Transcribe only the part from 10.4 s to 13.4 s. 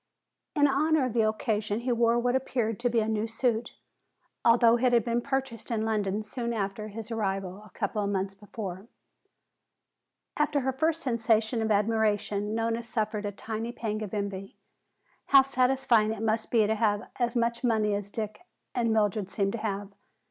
her first sensation of admiration Nona suffered a